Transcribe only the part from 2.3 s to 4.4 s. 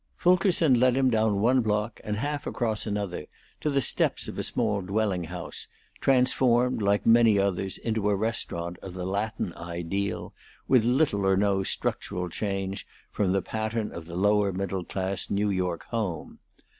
across another to the steps of